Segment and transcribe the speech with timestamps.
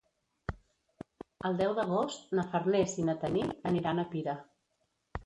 [1.49, 4.35] El deu d'agost na Farners i na Tanit aniran a Pira.